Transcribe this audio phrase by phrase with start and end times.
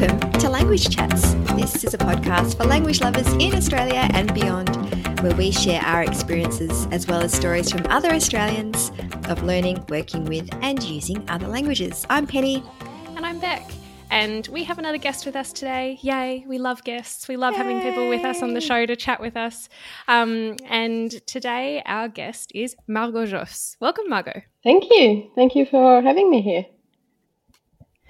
[0.00, 1.34] Welcome to Language Chats.
[1.56, 4.68] This is a podcast for language lovers in Australia and beyond,
[5.22, 8.92] where we share our experiences as well as stories from other Australians
[9.28, 12.06] of learning, working with, and using other languages.
[12.08, 12.62] I'm Penny.
[13.16, 13.68] And I'm Beck.
[14.08, 15.98] And we have another guest with us today.
[16.00, 17.26] Yay, we love guests.
[17.26, 17.58] We love Yay.
[17.58, 19.68] having people with us on the show to chat with us.
[20.06, 23.76] Um, and today, our guest is Margot Joss.
[23.80, 24.42] Welcome, Margot.
[24.62, 25.32] Thank you.
[25.34, 26.66] Thank you for having me here.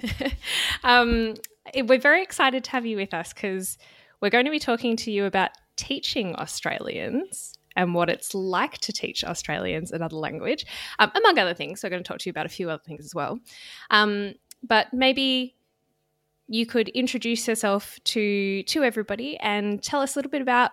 [0.85, 1.35] um,
[1.85, 3.79] we're very excited to have you with us because
[4.21, 8.93] we're going to be talking to you about teaching Australians and what it's like to
[8.93, 10.67] teach Australians another language,
[10.99, 11.81] um, among other things.
[11.81, 13.39] So, we're going to talk to you about a few other things as well.
[13.91, 15.55] Um, but maybe
[16.49, 20.73] you could introduce yourself to to everybody and tell us a little bit about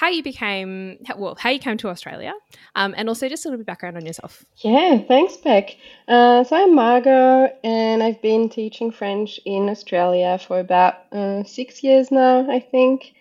[0.00, 2.32] how you became well how you came to australia
[2.74, 4.46] um, and also just a little bit background on yourself.
[4.56, 5.76] Yeah thanks beck.
[6.08, 11.82] Uh, so i'm margot and i've been teaching french in australia for about uh, six
[11.84, 13.12] years now i think.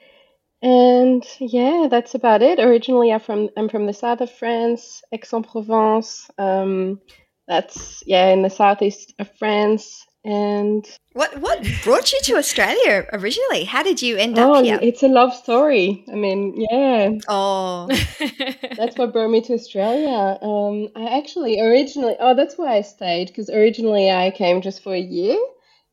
[0.62, 2.60] And yeah that's about it.
[2.60, 6.30] Originally i'm from i'm from the south of france aix-en-provence.
[6.38, 7.02] Um,
[7.46, 13.64] that's yeah in the southeast of france and what what brought you to Australia originally?
[13.64, 14.80] How did you end oh, up here?
[14.82, 16.04] It's a love story.
[16.12, 17.12] I mean, yeah.
[17.28, 17.88] Oh,
[18.78, 20.38] that's what brought me to Australia.
[20.42, 24.94] Um, I actually originally oh that's why I stayed because originally I came just for
[24.94, 25.38] a year,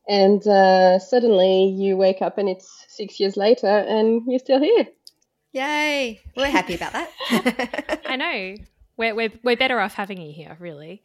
[0.07, 4.87] and uh, suddenly you wake up and it's six years later and you're still here.
[5.53, 6.21] Yay!
[6.35, 8.01] We're happy about that.
[8.05, 8.55] I know.
[8.97, 11.03] We're, we're, we're better off having you here, really.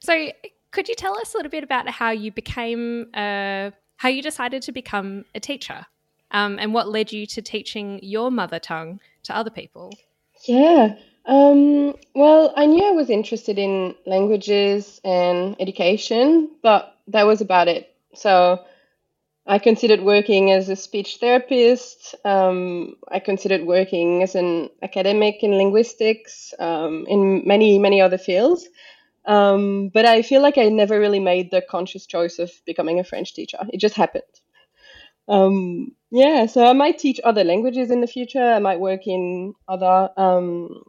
[0.00, 0.30] So,
[0.74, 4.60] could you tell us a little bit about how you became, uh, how you decided
[4.62, 5.86] to become a teacher,
[6.32, 9.92] um, and what led you to teaching your mother tongue to other people?
[10.46, 10.96] Yeah.
[11.26, 17.68] Um, well, I knew I was interested in languages and education, but that was about
[17.68, 17.94] it.
[18.14, 18.64] So
[19.46, 22.16] I considered working as a speech therapist.
[22.24, 28.68] Um, I considered working as an academic in linguistics, um, in many, many other fields.
[29.26, 33.04] Um, but I feel like I never really made the conscious choice of becoming a
[33.04, 33.58] French teacher.
[33.70, 34.22] It just happened.
[35.28, 38.52] Um, yeah, so I might teach other languages in the future.
[38.52, 40.82] I might work in other um,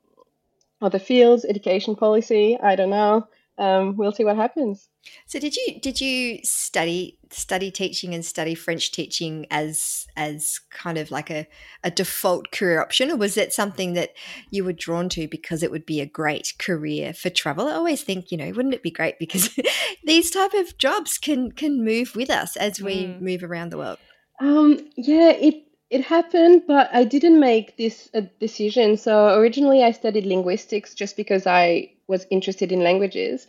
[0.81, 2.57] other fields, education policy.
[2.61, 4.89] I don't know um, we'll see what happens.
[5.27, 10.97] So did you did you study study teaching and study French teaching as as kind
[10.97, 11.47] of like a,
[11.83, 14.11] a default career option, or was it something that
[14.49, 17.67] you were drawn to because it would be a great career for travel?
[17.67, 19.57] I always think, you know, wouldn't it be great because
[20.03, 23.21] these type of jobs can can move with us as we mm.
[23.21, 23.99] move around the world.
[24.41, 28.97] Um, yeah, it it happened, but I didn't make this a decision.
[28.97, 33.47] So originally, I studied linguistics just because I was interested in languages.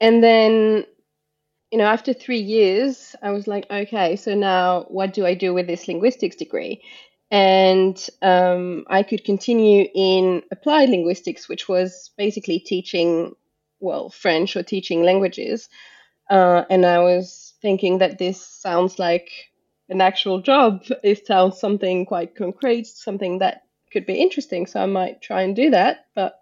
[0.00, 0.84] And then,
[1.70, 5.52] you know, after three years, I was like, okay, so now what do I do
[5.54, 6.82] with this linguistics degree?
[7.30, 13.34] And um, I could continue in applied linguistics, which was basically teaching,
[13.78, 15.68] well, French or teaching languages.
[16.28, 19.30] Uh, and I was thinking that this sounds like
[19.88, 20.82] an actual job.
[21.04, 23.62] It sounds something quite concrete, something that
[23.92, 24.66] could be interesting.
[24.66, 26.06] So I might try and do that.
[26.14, 26.39] But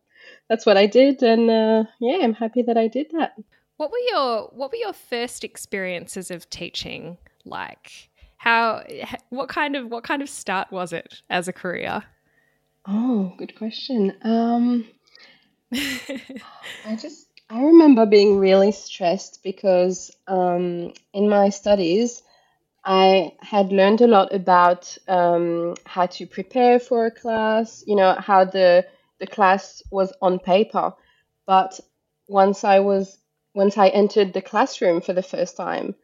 [0.48, 3.34] that's what I did, and uh, yeah, I'm happy that I did that.
[3.76, 8.10] What were your What were your first experiences of teaching like?
[8.36, 8.84] How?
[9.31, 12.03] What kind of What kind of start was it as a career?
[12.87, 14.14] Oh, good question.
[14.22, 14.87] Um,
[15.72, 22.22] I just I remember being really stressed because um, in my studies.
[22.84, 28.14] I had learned a lot about um, how to prepare for a class, you know,
[28.19, 28.87] how the
[29.18, 30.92] the class was on paper,
[31.46, 31.80] but
[32.28, 33.18] once I was
[33.54, 35.94] once I entered the classroom for the first time,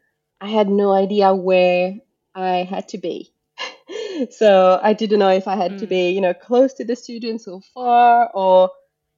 [0.40, 1.94] I had no idea where
[2.34, 3.32] I had to be.
[4.30, 5.78] so I didn't know if I had mm.
[5.80, 6.14] to be, mm.
[6.14, 8.70] you know, close to the students or far, or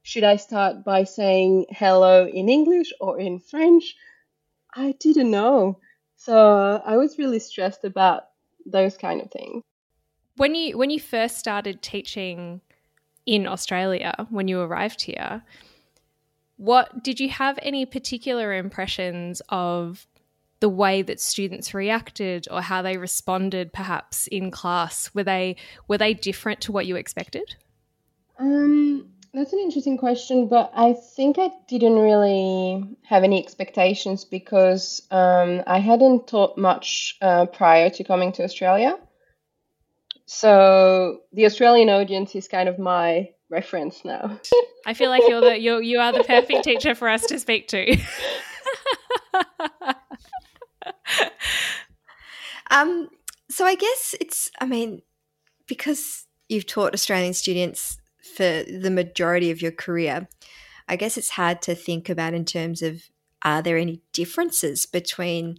[0.03, 3.97] should I start by saying hello in English or in French?
[4.75, 5.81] I didn't know.
[6.17, 8.25] So I was really stressed about
[8.65, 9.63] those kind of things.
[10.37, 12.61] When you when you first started teaching
[13.27, 15.43] in Australia when you arrived here.
[16.57, 20.07] What did you have any particular impressions of
[20.61, 25.15] the way that students reacted or how they responded perhaps in class?
[25.15, 25.57] Were they
[25.87, 27.57] were they different to what you expected?
[28.39, 35.03] Um that's an interesting question, but I think I didn't really have any expectations because
[35.11, 38.99] um, I hadn't taught much uh, prior to coming to Australia.
[40.27, 44.39] So the Australian audience is kind of my reference now.
[44.85, 47.69] I feel like you're the you you are the perfect teacher for us to speak
[47.69, 47.97] to.
[52.71, 53.09] Um,
[53.49, 55.03] so I guess it's, I mean,
[55.67, 57.99] because you've taught Australian students
[58.37, 60.29] for the majority of your career,
[60.89, 63.05] I guess it's hard to think about in terms of
[63.43, 65.59] are there any differences between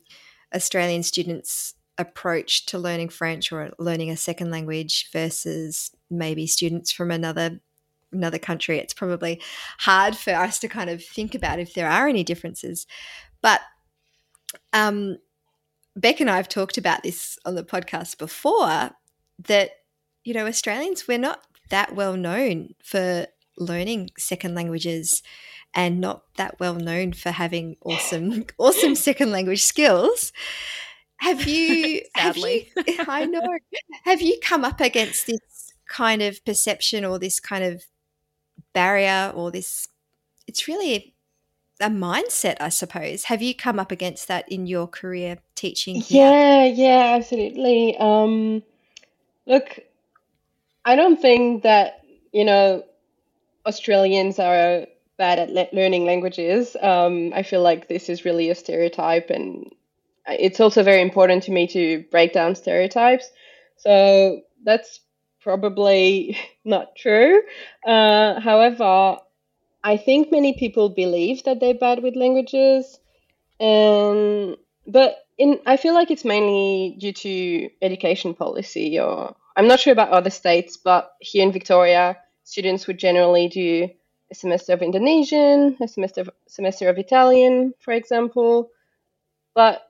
[0.53, 7.11] Australian students' approach to learning French or learning a second language versus maybe students from
[7.11, 7.59] another
[8.11, 8.77] another country?
[8.79, 9.41] It's probably
[9.79, 12.88] hard for us to kind of think about if there are any differences.
[13.41, 13.61] But
[14.73, 15.17] um,
[15.95, 18.91] Beck and I have talked about this on the podcast before
[19.39, 19.71] that,
[20.23, 23.27] you know, Australians, we're not that well known for
[23.57, 25.23] learning second languages
[25.73, 30.31] and not that well known for having awesome awesome second language skills
[31.19, 33.57] have you sadly have you, i know.
[34.05, 37.83] Have you come up against this kind of perception or this kind of
[38.73, 39.87] barrier or this
[40.47, 41.15] it's really
[41.79, 43.25] a mindset i suppose.
[43.25, 46.23] Have you come up against that in your career teaching here?
[46.23, 47.97] yeah yeah absolutely.
[47.97, 48.63] Um
[49.45, 49.79] look
[50.85, 52.01] i don't think that
[52.33, 52.83] you know
[53.65, 54.85] australians are
[55.17, 56.75] bad at le- learning languages.
[56.81, 59.71] Um, i feel like this is really a stereotype and
[60.27, 63.29] it's also very important to me to break down stereotypes.
[63.77, 65.00] So that's
[65.41, 67.41] probably not true.
[67.85, 69.18] Uh, however
[69.83, 73.00] I think many people believe that they're bad with languages,
[73.57, 79.79] and but in I feel like it's mainly due to education policy, or I'm not
[79.79, 83.89] sure about other states, but here in Victoria, students would generally do
[84.29, 88.71] a semester of Indonesian, a semester of, semester of Italian, for example,
[89.56, 89.87] but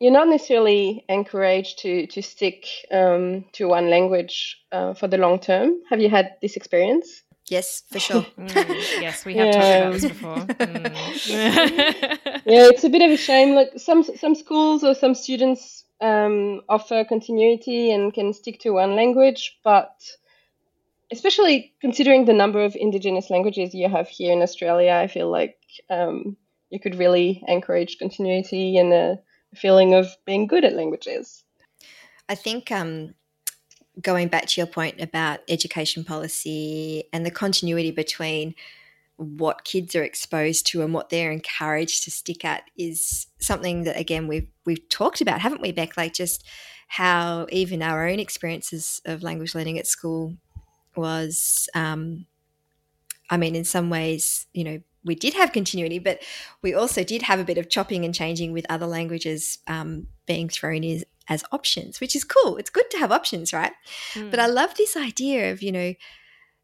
[0.00, 5.38] you're not necessarily encouraged to to stick um, to one language uh, for the long
[5.38, 5.80] term.
[5.90, 7.22] Have you had this experience?
[7.50, 8.22] Yes, for sure.
[8.38, 8.54] mm,
[9.00, 9.52] yes, we have yeah.
[9.52, 10.36] talked about this before.
[10.36, 10.98] Mm.
[12.46, 13.54] yeah, it's a bit of a shame.
[13.54, 18.94] Like some some schools or some students um, offer continuity and can stick to one
[18.94, 19.94] language, but
[21.10, 25.56] especially considering the number of indigenous languages you have here in Australia, I feel like
[25.88, 26.36] um,
[26.70, 29.18] you could really encourage continuity and a
[29.54, 31.44] feeling of being good at languages.
[32.28, 33.14] I think um,
[34.00, 38.54] going back to your point about education policy and the continuity between
[39.16, 43.98] what kids are exposed to and what they're encouraged to stick at is something that
[43.98, 45.96] again we've we've talked about, haven't we, Beck?
[45.96, 46.44] Like just
[46.86, 50.36] how even our own experiences of language learning at school
[50.94, 52.26] was um,
[53.30, 56.22] I mean, in some ways, you know, we did have continuity, but
[56.62, 60.48] we also did have a bit of chopping and changing with other languages um, being
[60.48, 62.56] thrown in as options, which is cool.
[62.56, 63.72] It's good to have options, right?
[64.14, 64.30] Mm.
[64.30, 65.94] But I love this idea of, you know,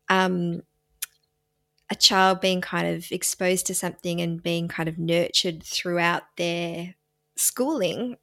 [0.08, 0.62] um,
[1.90, 6.94] a child being kind of exposed to something and being kind of nurtured throughout their
[7.36, 8.16] schooling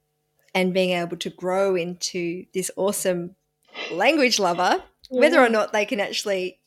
[0.53, 3.35] and being able to grow into this awesome
[3.91, 5.19] language lover, yeah.
[5.19, 6.60] whether or not they can actually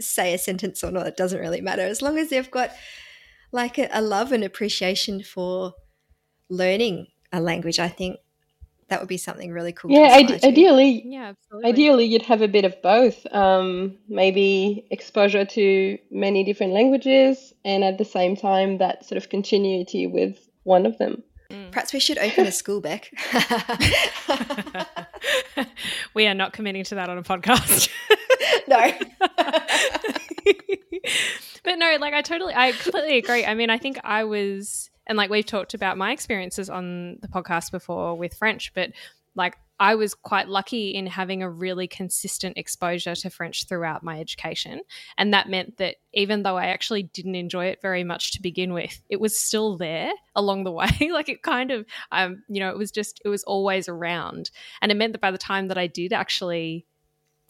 [0.00, 1.82] say a sentence or not, it doesn't really matter.
[1.82, 2.70] As long as they've got
[3.52, 5.74] like a, a love and appreciation for
[6.48, 8.18] learning a language, I think
[8.88, 9.92] that would be something really cool.
[9.92, 11.70] Yeah, ide- ideally, yeah, absolutely.
[11.70, 13.24] ideally you'd have a bit of both.
[13.32, 19.30] Um, maybe exposure to many different languages, and at the same time that sort of
[19.30, 21.22] continuity with one of them.
[21.50, 21.72] Mm.
[21.72, 23.10] Perhaps we should open a school, Beck.
[26.14, 27.88] we are not committing to that on a podcast.
[28.68, 28.78] no.
[31.64, 33.44] but no, like I totally, I completely agree.
[33.44, 37.28] I mean, I think I was and like we've talked about my experiences on the
[37.28, 38.90] podcast before with French, but
[39.34, 44.20] like I was quite lucky in having a really consistent exposure to French throughout my
[44.20, 44.82] education.
[45.16, 48.74] And that meant that even though I actually didn't enjoy it very much to begin
[48.74, 50.90] with, it was still there along the way.
[51.12, 54.50] like it kind of, um, you know, it was just, it was always around.
[54.82, 56.86] And it meant that by the time that I did actually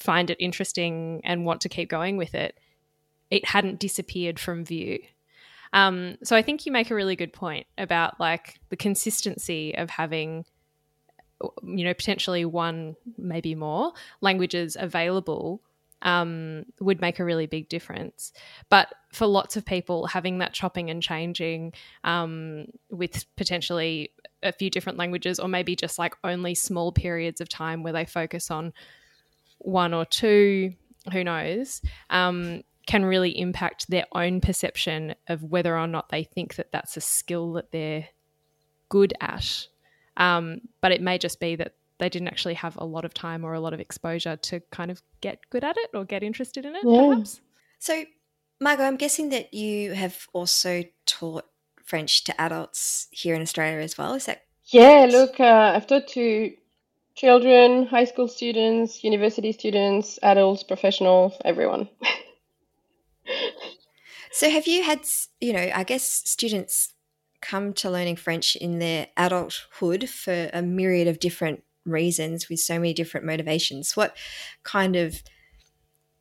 [0.00, 2.58] find it interesting and want to keep going with it,
[3.30, 4.98] it hadn't disappeared from view.
[5.72, 9.90] Um, so I think you make a really good point about like the consistency of
[9.90, 10.44] having,
[11.62, 15.62] you know, potentially one, maybe more languages available
[16.02, 18.32] um, would make a really big difference.
[18.68, 24.70] But for lots of people, having that chopping and changing um, with potentially a few
[24.70, 28.72] different languages, or maybe just like only small periods of time where they focus on
[29.60, 30.74] one or two,
[31.12, 36.56] who knows, um, can really impact their own perception of whether or not they think
[36.56, 38.08] that that's a skill that they're
[38.88, 39.66] good at.
[40.16, 43.44] Um, but it may just be that they didn't actually have a lot of time
[43.44, 46.64] or a lot of exposure to kind of get good at it or get interested
[46.64, 47.08] in it, yeah.
[47.08, 47.40] perhaps.
[47.78, 48.04] So,
[48.60, 51.46] Margot, I'm guessing that you have also taught
[51.84, 54.14] French to adults here in Australia as well.
[54.14, 55.06] Is that yeah?
[55.10, 56.52] Look, uh, I've taught to
[57.20, 61.86] children, high school students, university students, adults, professionals, everyone.
[64.32, 65.00] so, have you had,
[65.38, 66.94] you know, I guess students
[67.42, 72.76] come to learning French in their adulthood for a myriad of different reasons with so
[72.76, 73.98] many different motivations.
[73.98, 74.16] What
[74.62, 75.22] kind of,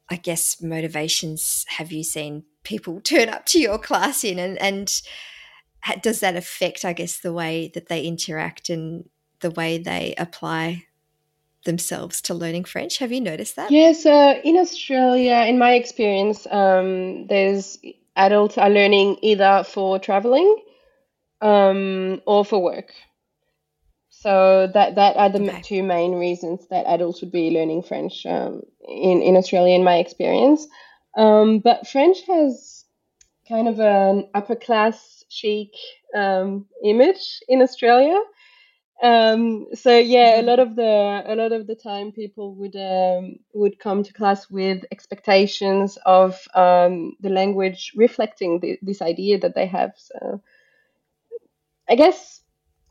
[0.09, 4.37] I guess, motivations have you seen people turn up to your class in?
[4.37, 5.01] And, and
[6.01, 9.05] does that affect, I guess, the way that they interact and
[9.39, 10.87] the way they apply
[11.65, 12.97] themselves to learning French.
[12.99, 13.71] Have you noticed that?
[13.71, 17.77] Yes, uh, in Australia, in my experience, um, there's
[18.15, 20.57] adults are learning either for traveling
[21.41, 22.93] um, or for work.
[24.09, 25.61] So that that are the okay.
[25.61, 29.95] two main reasons that adults would be learning French um, in in Australia, in my
[29.95, 30.67] experience.
[31.17, 32.85] Um, but French has
[33.47, 35.71] kind of an upper class chic
[36.13, 38.19] um, image in Australia.
[39.01, 40.47] Um, so yeah, a mm-hmm.
[40.47, 44.49] lot of the a lot of the time people would um, would come to class
[44.49, 49.93] with expectations of um, the language reflecting the, this idea that they have.
[49.95, 50.41] So
[51.89, 52.41] I guess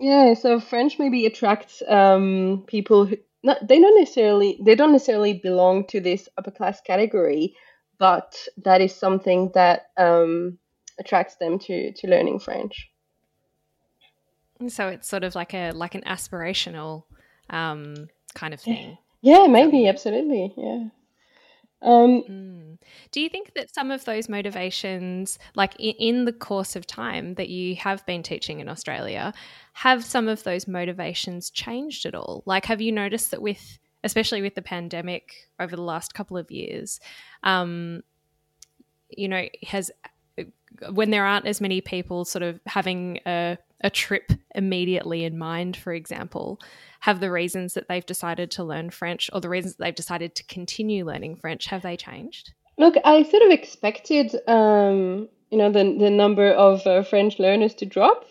[0.00, 0.32] yeah.
[0.32, 5.86] So French maybe attracts um, people who not they don't necessarily they don't necessarily belong
[5.88, 7.54] to this upper class category,
[7.98, 8.34] but
[8.64, 10.58] that is something that um,
[10.98, 12.90] attracts them to to learning French.
[14.66, 17.04] So it's sort of like a like an aspirational
[17.50, 18.98] um, kind of thing.
[19.20, 20.52] Yeah, maybe absolutely.
[20.56, 20.88] Yeah.
[21.80, 22.78] Um, mm.
[23.12, 27.34] Do you think that some of those motivations, like in, in, the course of time
[27.34, 29.32] that you have been teaching in Australia,
[29.74, 32.42] have some of those motivations changed at all?
[32.46, 36.50] Like, have you noticed that with, especially with the pandemic over the last couple of
[36.50, 36.98] years,
[37.44, 38.02] um,
[39.10, 39.90] you know, has
[40.90, 45.76] when there aren't as many people sort of having a a trip immediately in mind,
[45.76, 46.60] for example,
[47.00, 50.34] have the reasons that they've decided to learn French or the reasons that they've decided
[50.34, 52.52] to continue learning French, have they changed?
[52.76, 57.74] Look, I sort of expected, um, you know, the, the number of uh, French learners
[57.74, 58.24] to drop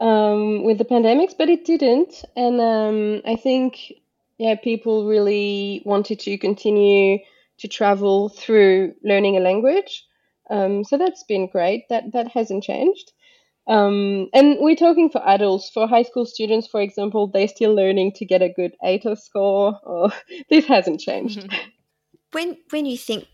[0.00, 2.24] um, with the pandemics, but it didn't.
[2.36, 3.92] And um, I think,
[4.38, 7.18] yeah, people really wanted to continue
[7.58, 10.04] to travel through learning a language.
[10.50, 11.88] Um, so that's been great.
[11.88, 13.12] That that hasn't changed.
[13.68, 15.70] Um, and we're talking for adults.
[15.70, 19.78] For high school students, for example, they're still learning to get a good ATAR score.
[19.82, 20.10] Or,
[20.50, 21.48] this hasn't changed.
[22.32, 23.26] When when you think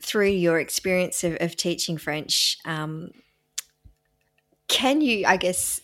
[0.00, 3.10] through your experience of, of teaching French, um,
[4.68, 5.80] can you, I guess,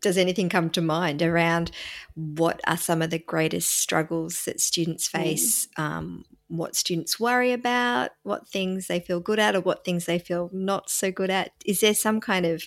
[0.00, 1.72] does anything come to mind around
[2.14, 5.22] what are some of the greatest struggles that students mm.
[5.22, 5.66] face?
[5.78, 5.82] Mm.
[5.82, 10.18] Um, what students worry about, what things they feel good at, or what things they
[10.18, 11.52] feel not so good at?
[11.64, 12.64] Is there some kind of,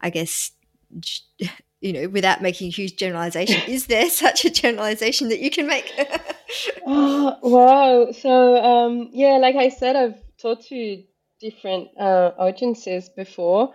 [0.00, 0.52] I guess,
[1.80, 5.92] you know, without making huge generalization, is there such a generalization that you can make?
[6.86, 8.12] oh, wow.
[8.12, 11.02] So, um, yeah, like I said, I've taught to
[11.40, 13.74] different uh, audiences before,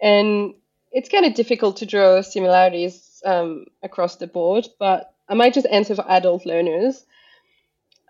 [0.00, 0.54] and
[0.92, 5.66] it's kind of difficult to draw similarities um, across the board, but I might just
[5.70, 7.06] answer for adult learners.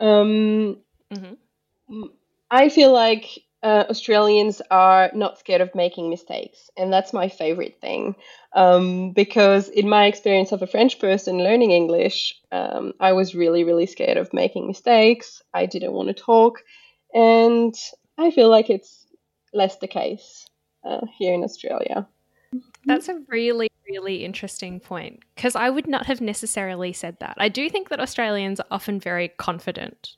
[0.03, 0.79] Um,
[1.15, 2.03] mm-hmm.
[2.51, 7.81] I feel like uh, Australians are not scared of making mistakes, and that's my favorite
[7.81, 8.17] thing.
[8.53, 13.63] Um, because in my experience of a French person learning English, um, I was really,
[13.63, 15.41] really scared of making mistakes.
[15.55, 16.59] I didn't want to talk,
[17.15, 17.75] and
[18.19, 19.07] I feel like it's
[19.55, 20.47] less the case
[20.85, 22.09] uh, here in Australia.
[22.85, 27.35] That's a really, really interesting point because I would not have necessarily said that.
[27.39, 30.17] I do think that Australians are often very confident.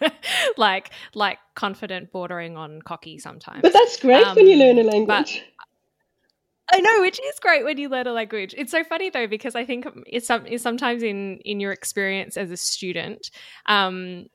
[0.56, 3.62] like like confident bordering on cocky sometimes.
[3.62, 5.42] But that's great um, when you learn a language.
[6.70, 8.54] I know, which is great when you learn a language.
[8.56, 12.36] It's so funny though because I think it's, some, it's sometimes in in your experience
[12.36, 13.30] as a student,
[13.66, 14.26] um,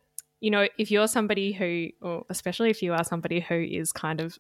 [0.44, 4.20] you know, if you're somebody who, or especially if you are somebody who is kind
[4.20, 4.38] of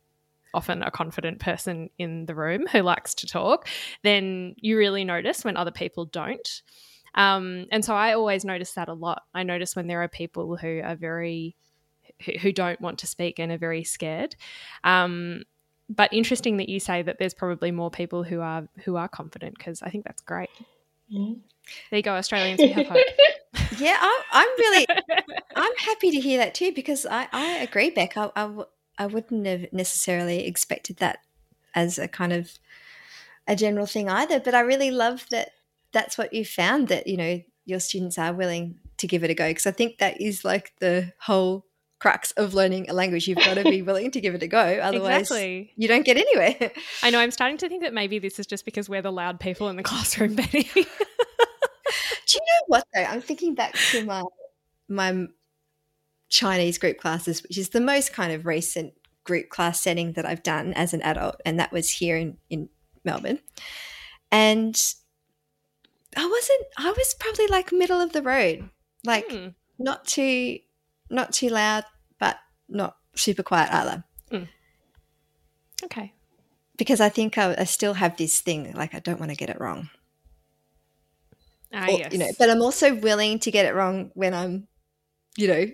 [0.54, 3.68] often a confident person in the room who likes to talk,
[4.04, 6.62] then you really notice when other people don't.
[7.16, 9.24] Um, and so I always notice that a lot.
[9.34, 11.56] I notice when there are people who are very,
[12.42, 14.36] who, don't want to speak and are very scared.
[14.84, 15.44] Um,
[15.90, 19.58] but interesting that you say that there's probably more people who are who are confident
[19.58, 20.50] because I think that's great.
[21.14, 21.42] Mm.
[21.90, 22.60] There you go, Australians.
[22.60, 23.06] We have hope.
[23.80, 24.86] yeah, I'm, I'm really,
[25.56, 28.18] I'm happy to hear that too because I, I agree, Beck.
[28.18, 28.50] I, I,
[28.98, 31.20] I wouldn't have necessarily expected that
[31.76, 32.52] as a kind of
[33.48, 34.40] a general thing either.
[34.40, 35.52] But I really love that
[35.92, 39.34] that's what you found that, you know, your students are willing to give it a
[39.34, 39.50] go.
[39.50, 41.66] Because I think that is like the whole
[42.04, 43.28] crux of learning a language.
[43.28, 44.60] You've got to be willing to give it a go.
[44.60, 45.72] Otherwise, exactly.
[45.78, 46.72] you don't get anywhere.
[47.02, 47.20] I know.
[47.20, 49.78] I'm starting to think that maybe this is just because we're the loud people in
[49.78, 50.64] the classroom, Penny.
[50.74, 50.80] Do
[52.36, 53.04] you know what though?
[53.04, 54.24] I'm thinking back to my
[54.90, 55.28] my
[56.34, 60.42] Chinese group classes, which is the most kind of recent group class setting that I've
[60.42, 62.70] done as an adult, and that was here in in
[63.06, 63.40] Melbourne.
[64.32, 64.76] And
[66.18, 66.66] I wasn't.
[66.78, 68.70] I was probably like middle of the road,
[69.06, 69.50] like Hmm.
[69.78, 70.58] not too
[71.10, 71.84] not too loud,
[72.20, 72.38] but
[72.68, 74.04] not super quiet either.
[75.84, 76.14] Okay.
[76.78, 79.50] Because I think I, I still have this thing, like I don't want to get
[79.50, 79.90] it wrong.
[81.74, 82.14] Ah, Or, yes.
[82.14, 84.68] You know, but I'm also willing to get it wrong when I'm,
[85.36, 85.66] you know,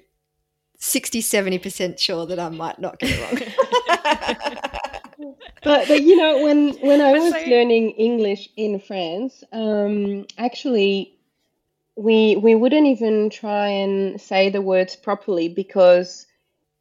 [0.79, 4.59] 60, 70% sure that I might not get it wrong.
[5.61, 11.17] But, but you know, when when I was so- learning English in France, um, actually,
[11.97, 16.25] we we wouldn't even try and say the words properly because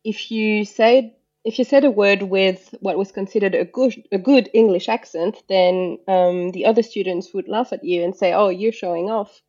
[0.04, 4.18] if you say if you said a word with what was considered a good a
[4.18, 8.48] good English accent, then um, the other students would laugh at you and say, "Oh,
[8.48, 9.42] you're showing off."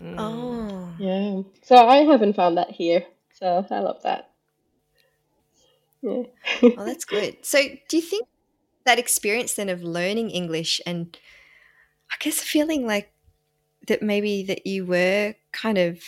[0.00, 0.16] Mm.
[0.18, 0.88] oh.
[0.98, 1.42] Yeah.
[1.62, 3.04] So I haven't found that here.
[3.34, 4.30] So I love that.
[6.02, 6.22] Yeah.
[6.62, 7.36] Well, that's good.
[7.42, 8.26] So, do you think
[8.84, 11.16] that experience then of learning English and
[12.10, 13.12] I guess feeling like
[13.86, 16.02] that maybe that you were kind of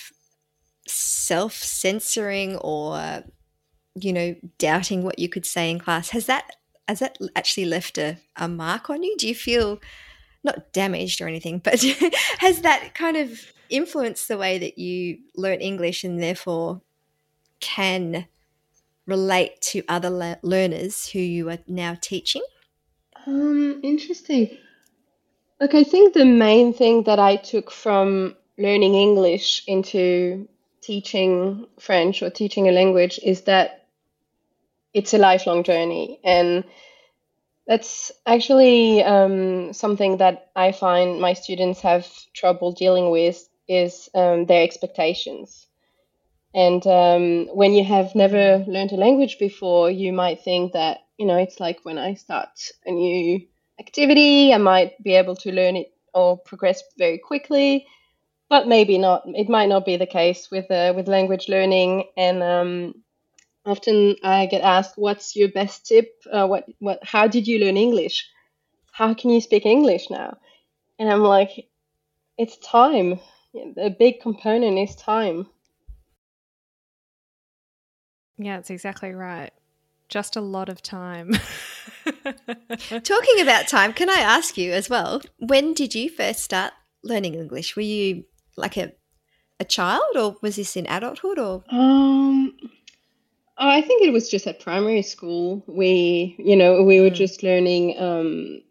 [0.87, 3.23] self censoring or,
[3.94, 6.56] you know, doubting what you could say in class, has that
[6.88, 9.16] has that actually left a, a mark on you?
[9.16, 9.80] Do you feel
[10.44, 11.82] not damaged or anything, but
[12.38, 16.82] has that kind of influenced the way that you learn English and therefore
[17.60, 18.26] can
[19.06, 22.42] relate to other le- learners who you are now teaching?
[23.26, 24.56] Um, interesting.
[25.60, 30.48] Look, I think the main thing that I took from learning English into
[30.82, 33.86] teaching French or teaching a language is that
[34.92, 36.20] it's a lifelong journey.
[36.22, 36.64] And
[37.66, 44.46] that's actually um, something that I find my students have trouble dealing with is um,
[44.46, 45.66] their expectations.
[46.55, 51.27] And um, when you have never learned a language before, you might think that, you
[51.27, 52.50] know, it's like when I start
[52.87, 53.40] a new
[53.81, 57.88] activity, I might be able to learn it or progress very quickly,
[58.48, 59.24] but maybe not.
[59.27, 62.05] It might not be the case with uh, with language learning.
[62.16, 63.03] And um,
[63.64, 66.11] often I get asked, "What's your best tip?
[66.31, 66.98] Uh, what what?
[67.03, 68.29] How did you learn English?
[68.92, 70.37] How can you speak English now?"
[70.98, 71.68] And I'm like,
[72.38, 73.20] "It's time.
[73.79, 75.48] A big component is time."
[78.37, 79.53] Yeah, it's exactly right.
[80.09, 81.33] Just a lot of time.
[82.05, 85.22] Talking about time, can I ask you as well?
[85.38, 86.72] When did you first start
[87.03, 87.77] learning English?
[87.77, 88.24] Were you
[88.57, 88.92] like a
[89.61, 91.38] a child, or was this in adulthood?
[91.38, 92.57] Or Um,
[93.56, 95.62] I think it was just at primary school.
[95.66, 97.14] We, you know, we were Mm.
[97.14, 98.62] just learning um,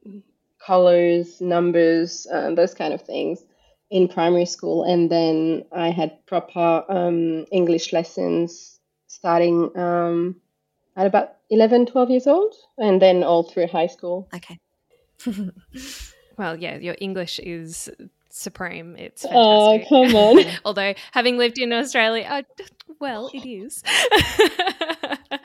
[0.60, 3.44] colors, numbers, uh, those kind of things
[3.90, 4.84] in primary school.
[4.84, 10.36] And then I had proper um, English lessons starting um,
[10.98, 14.28] at about 11, 12 years old, and then all through high school.
[14.34, 14.60] okay,
[16.38, 17.90] well, yeah, your English is
[18.30, 18.96] supreme.
[18.98, 20.44] It's Oh, come on.
[20.66, 22.42] Although having lived in Australia, uh,
[23.00, 23.84] well, it is.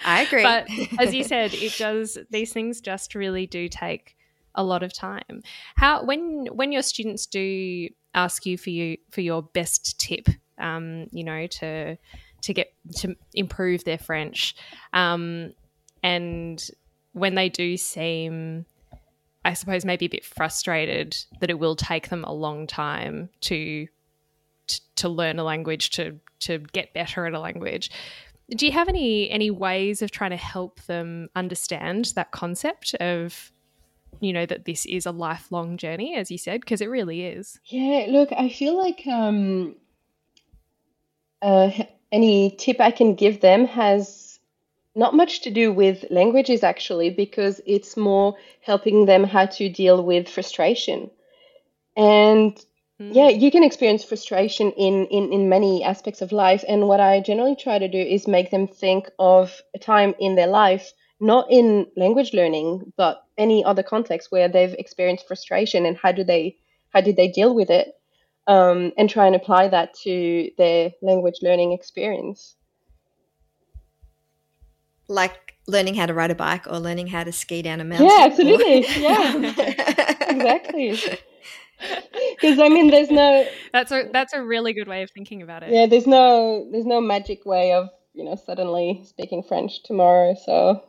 [0.05, 0.43] I agree.
[0.43, 2.19] But as you said, it does.
[2.31, 4.17] These things just really do take
[4.55, 5.43] a lot of time.
[5.77, 11.07] How when when your students do ask you for you for your best tip, um,
[11.11, 11.97] you know, to
[12.43, 14.55] to get to improve their French,
[14.93, 15.53] um,
[16.03, 16.71] and
[17.13, 18.67] when they do seem
[19.45, 23.89] I suppose maybe a bit frustrated that it will take them a long time to
[24.67, 27.91] to, to learn a language to to get better at a language.
[28.51, 33.53] Do you have any any ways of trying to help them understand that concept of
[34.21, 37.61] you know that this is a lifelong journey as you said because it really is.
[37.67, 39.77] Yeah, look, I feel like um,
[41.43, 41.71] uh,
[42.11, 44.29] any tip I can give them has
[44.95, 50.05] not much to do with languages actually, because it's more helping them how to deal
[50.05, 51.11] with frustration.
[51.97, 52.59] And
[52.99, 56.65] yeah, you can experience frustration in, in, in many aspects of life.
[56.69, 60.35] And what I generally try to do is make them think of a time in
[60.35, 65.97] their life, not in language learning, but any other context where they've experienced frustration and
[65.97, 66.57] how do they
[66.91, 67.89] how did they deal with it?
[68.47, 72.57] Um, and try and apply that to their language learning experience.
[75.09, 78.07] like learning how to ride a bike or learning how to ski down a mountain.
[78.07, 78.87] Yeah, absolutely.
[79.03, 79.37] Yeah,
[80.29, 80.99] exactly.
[82.41, 85.63] Because I mean, there's no That's a that's a really good way of thinking about
[85.63, 85.73] it.
[85.73, 90.37] yeah, there's no there's no magic way of you know suddenly speaking French tomorrow.
[90.45, 90.83] So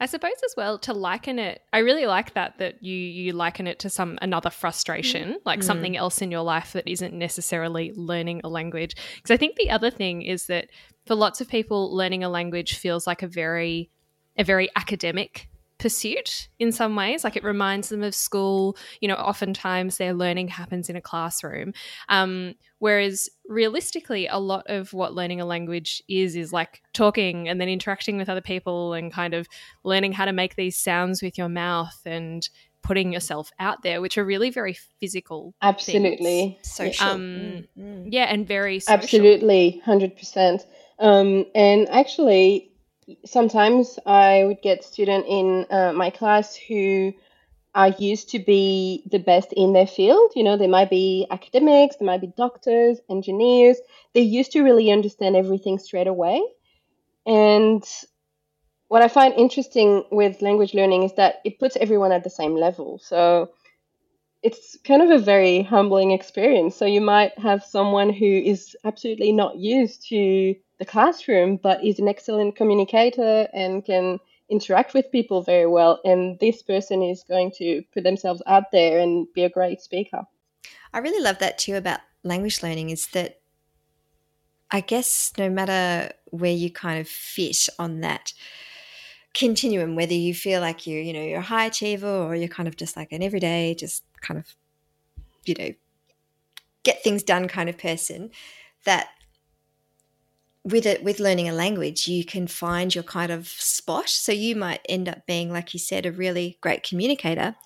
[0.00, 1.62] I suppose as well to liken it.
[1.72, 5.36] I really like that that you you liken it to some another frustration, mm.
[5.44, 5.64] like mm.
[5.64, 8.94] something else in your life that isn't necessarily learning a language.
[9.16, 10.68] Because I think the other thing is that
[11.06, 13.90] for lots of people, learning a language feels like a very
[14.36, 15.48] a very academic
[15.78, 17.24] pursuit in some ways.
[17.24, 18.76] Like it reminds them of school.
[19.00, 21.72] You know, oftentimes their learning happens in a classroom.
[22.08, 27.60] Um, whereas realistically, a lot of what learning a language is is like talking and
[27.60, 29.48] then interacting with other people and kind of
[29.84, 32.48] learning how to make these sounds with your mouth and
[32.82, 35.54] putting yourself out there, which are really very physical.
[35.62, 36.58] Absolutely.
[36.62, 37.06] Social.
[37.06, 38.08] Um, mm-hmm.
[38.10, 39.02] Yeah, and very social.
[39.02, 40.64] Absolutely, 100%.
[40.98, 42.67] Um, and actually,
[43.24, 47.12] sometimes I would get student in uh, my class who
[47.74, 50.32] are used to be the best in their field.
[50.34, 53.78] You know, they might be academics, they might be doctors, engineers.
[54.14, 56.42] They used to really understand everything straight away.
[57.26, 57.84] And
[58.88, 62.54] what I find interesting with language learning is that it puts everyone at the same
[62.54, 62.98] level.
[62.98, 63.50] So
[64.42, 66.74] it's kind of a very humbling experience.
[66.76, 71.98] So you might have someone who is absolutely not used to the classroom, but is
[71.98, 76.00] an excellent communicator and can interact with people very well.
[76.04, 80.22] And this person is going to put themselves out there and be a great speaker.
[80.92, 83.40] I really love that too about language learning is that
[84.70, 88.32] I guess no matter where you kind of fit on that
[89.34, 92.68] continuum, whether you feel like you, you know, you're a high achiever or you're kind
[92.68, 94.54] of just like an everyday, just kind of,
[95.44, 95.70] you know,
[96.82, 98.30] get things done kind of person,
[98.84, 99.08] that
[100.70, 104.08] with it with learning a language you can find your kind of spot.
[104.08, 107.56] So you might end up being like you said a really great communicator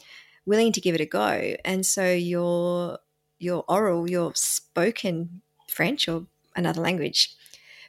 [0.46, 1.54] willing to give it a go.
[1.64, 2.98] And so your
[3.38, 7.34] your oral your spoken french or another language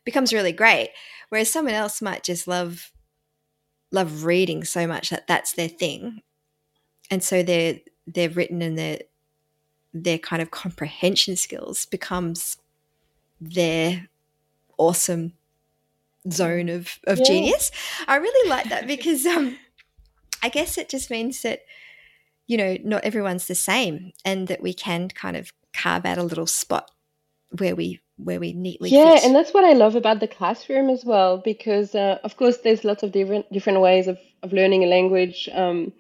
[0.06, 0.90] becomes really great.
[1.30, 2.92] Whereas someone else might just love
[3.92, 6.22] love reading so much that that's their thing.
[7.12, 9.00] And so their their written and their
[9.94, 12.58] their kind of comprehension skills becomes
[13.40, 14.10] their
[14.88, 15.34] awesome
[16.32, 17.26] zone of, of yeah.
[17.26, 17.72] genius.
[18.08, 19.58] I really like that because um,
[20.42, 21.62] I guess it just means that,
[22.48, 26.24] you know, not everyone's the same and that we can kind of carve out a
[26.24, 26.92] little spot
[27.58, 29.24] where we where we neatly yeah fit.
[29.24, 32.84] and that's what i love about the classroom as well because uh, of course there's
[32.84, 35.92] lots of different different ways of, of learning a language um,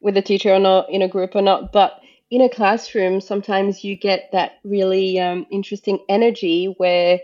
[0.00, 2.00] with a teacher or not in a group or not but
[2.30, 7.20] in a classroom sometimes you get that really um, interesting energy where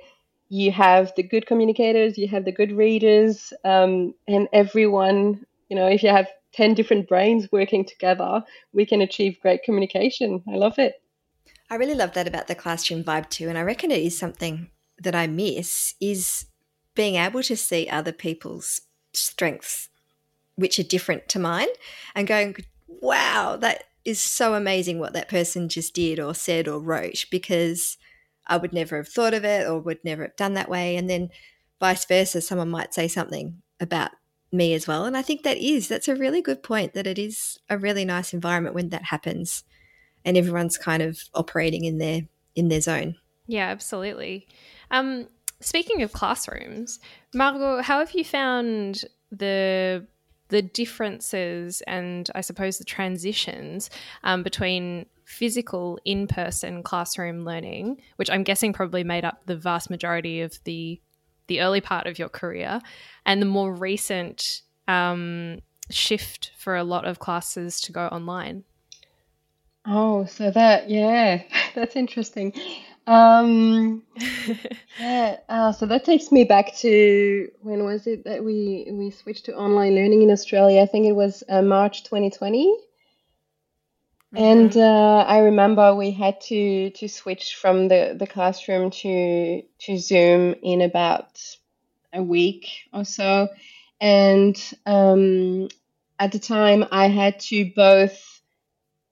[0.48, 5.88] you have the good communicators, you have the good readers, um, and everyone, you know,
[5.88, 10.42] if you have 10 different brains working together, we can achieve great communication.
[10.48, 11.02] I love it.
[11.68, 13.48] I really love that about the classroom vibe too.
[13.48, 14.70] And I reckon it is something
[15.02, 16.46] that I miss is
[16.94, 18.82] being able to see other people's
[19.12, 19.88] strengths,
[20.54, 21.68] which are different to mine,
[22.14, 22.56] and going,
[22.88, 27.98] wow, that is so amazing what that person just did or said or wrote because
[28.46, 30.96] I would never have thought of it or would never have done that way.
[30.96, 31.30] And then
[31.80, 34.12] vice versa, someone might say something about
[34.52, 35.04] me as well.
[35.04, 38.04] And I think that is, that's a really good point that it is a really
[38.04, 39.64] nice environment when that happens
[40.24, 42.22] and everyone's kind of operating in their
[42.54, 43.16] in their zone.
[43.46, 44.48] Yeah, absolutely.
[44.90, 45.28] Um,
[45.60, 46.98] speaking of classrooms,
[47.34, 50.06] Margot, how have you found the
[50.48, 53.90] the differences and I suppose the transitions
[54.22, 59.90] um, between physical in person classroom learning, which I'm guessing probably made up the vast
[59.90, 61.00] majority of the
[61.48, 62.80] the early part of your career,
[63.24, 65.58] and the more recent um,
[65.90, 68.64] shift for a lot of classes to go online.
[69.84, 71.42] Oh, so that yeah,
[71.74, 72.52] that's interesting.
[73.08, 74.02] Um,
[75.00, 79.46] yeah, uh, so that takes me back to when was it that we we switched
[79.46, 80.82] to online learning in Australia?
[80.82, 82.76] I think it was uh, March 2020.
[84.34, 84.80] And mm-hmm.
[84.80, 90.54] uh, I remember we had to to switch from the, the classroom to to Zoom
[90.62, 91.40] in about
[92.12, 93.48] a week or so.
[94.00, 95.68] And um,
[96.18, 98.42] at the time, I had to both,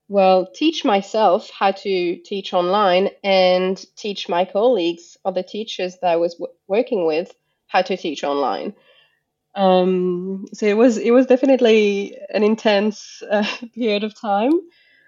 [0.09, 6.17] well, teach myself how to teach online and teach my colleagues, other teachers that I
[6.17, 7.35] was w- working with,
[7.67, 8.75] how to teach online.
[9.55, 14.53] Um, so it was it was definitely an intense uh, period of time.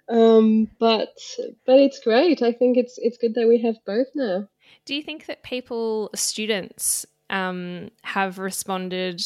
[0.09, 1.19] Um, but
[1.67, 2.43] but it's great.
[2.43, 4.49] I think it's it's good that we have both now.
[4.85, 9.23] Do you think that people, students, um, have responded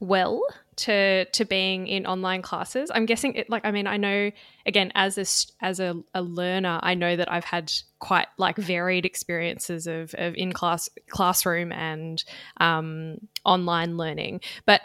[0.00, 0.42] well
[0.76, 2.90] to to being in online classes?
[2.94, 3.48] I'm guessing it.
[3.48, 4.30] Like, I mean, I know
[4.66, 9.06] again as a as a, a learner, I know that I've had quite like varied
[9.06, 12.22] experiences of of in class classroom and
[12.58, 14.82] um, online learning, but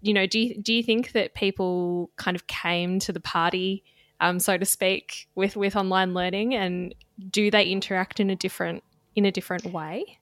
[0.00, 3.84] you know, do you, do you think that people kind of came to the party,
[4.20, 6.94] um, so to speak, with with online learning, and
[7.30, 8.82] do they interact in a different
[9.14, 10.18] in a different way?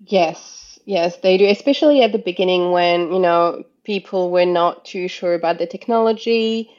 [0.00, 5.08] Yes, yes, they do, especially at the beginning when you know people were not too
[5.08, 6.70] sure about the technology.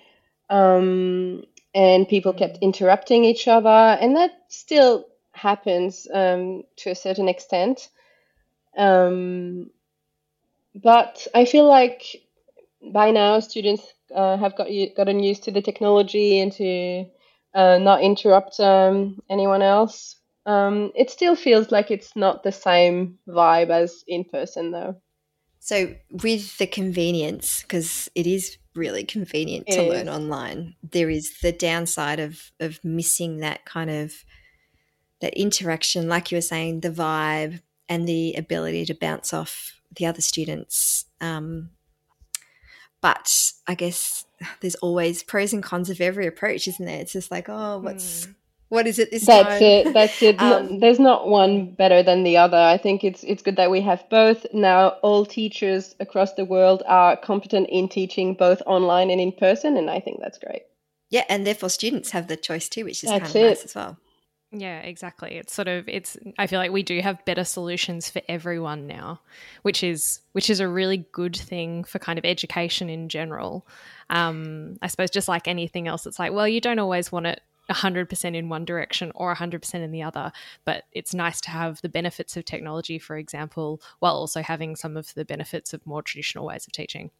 [0.49, 1.43] Um,
[1.73, 7.89] and people kept interrupting each other, and that still happens um, to a certain extent.
[8.77, 9.69] Um,
[10.73, 12.21] but I feel like
[12.91, 17.05] by now students uh, have got gotten used to the technology and to
[17.53, 20.17] uh, not interrupt um, anyone else.
[20.45, 25.01] Um, it still feels like it's not the same vibe as in person, though.
[25.59, 31.51] So, with the convenience, because it is really convenient to learn online, there is the
[31.51, 34.13] downside of of missing that kind of
[35.21, 40.05] that interaction, like you were saying, the vibe and the ability to bounce off the
[40.05, 41.05] other students.
[41.21, 41.71] Um,
[43.05, 44.25] but I guess
[44.61, 47.01] there's always pros and cons of every approach, isn't there?
[47.01, 48.35] It's just like, oh, what's mm
[48.69, 49.61] what is it this that's time?
[49.61, 53.43] it that's it um, there's not one better than the other i think it's it's
[53.43, 58.33] good that we have both now all teachers across the world are competent in teaching
[58.33, 60.63] both online and in person and i think that's great
[61.11, 63.49] yeah and therefore students have the choice too which is that's kind of it.
[63.49, 63.97] nice as well
[64.51, 65.35] yeah, exactly.
[65.35, 69.21] It's sort of it's I feel like we do have better solutions for everyone now,
[69.63, 73.67] which is which is a really good thing for kind of education in general.
[74.09, 77.41] Um, I suppose just like anything else, it's like, well, you don't always want it
[77.69, 80.31] 100% in one direction or 100% in the other.
[80.63, 84.95] But it's nice to have the benefits of technology, for example, while also having some
[84.95, 87.11] of the benefits of more traditional ways of teaching.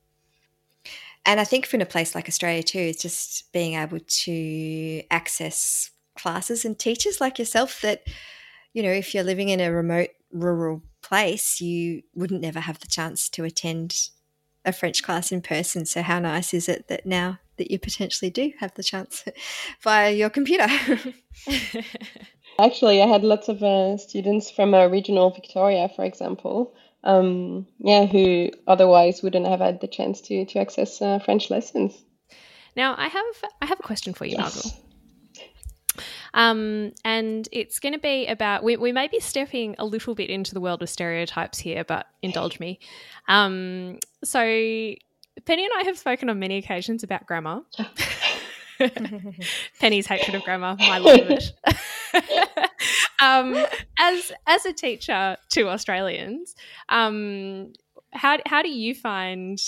[1.25, 5.89] And I think from a place like Australia too, it's just being able to access
[6.15, 8.03] classes and teachers like yourself that,
[8.73, 12.87] you know, if you're living in a remote rural place, you wouldn't never have the
[12.87, 14.09] chance to attend
[14.65, 15.85] a French class in person.
[15.85, 19.23] So how nice is it that now that you potentially do have the chance
[19.81, 20.67] via your computer.
[22.59, 26.73] Actually, I had lots of uh, students from uh, regional Victoria, for example,
[27.03, 31.93] um, yeah, who otherwise wouldn't have had the chance to to access uh, French lessons.
[32.75, 33.25] Now, I have
[33.61, 34.65] I have a question for you, yes.
[34.65, 34.84] Margot.
[36.35, 40.29] Um, and it's going to be about, we, we may be stepping a little bit
[40.29, 42.79] into the world of stereotypes here, but indulge me.
[43.27, 47.61] Um, so Penny and I have spoken on many occasions about grammar.
[49.79, 51.51] Penny's hatred of grammar, my love of it.
[53.21, 53.65] um,
[53.97, 56.55] as as a teacher to Australians,
[56.89, 57.71] um,
[58.11, 59.59] how how do you find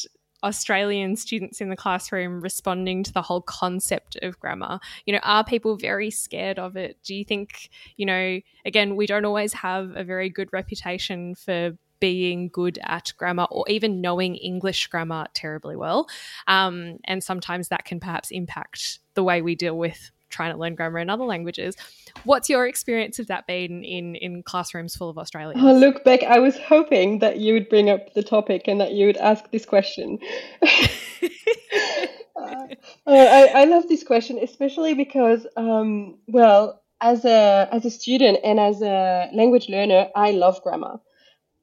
[0.43, 4.79] Australian students in the classroom responding to the whole concept of grammar?
[5.05, 6.97] You know, are people very scared of it?
[7.03, 11.77] Do you think, you know, again, we don't always have a very good reputation for
[11.99, 16.07] being good at grammar or even knowing English grammar terribly well.
[16.47, 20.75] Um, and sometimes that can perhaps impact the way we deal with trying to learn
[20.75, 21.75] grammar in other languages.
[22.23, 25.61] What's your experience of that been in, in classrooms full of Australians?
[25.63, 28.93] Oh, look, Beck, I was hoping that you would bring up the topic and that
[28.93, 30.19] you would ask this question.
[32.35, 32.67] uh,
[33.05, 38.59] I, I love this question, especially because, um, well, as a as a student and
[38.59, 40.99] as a language learner, I love grammar.